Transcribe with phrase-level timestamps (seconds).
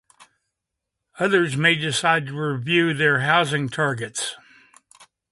[1.19, 4.35] Others may decide to review their housing targets.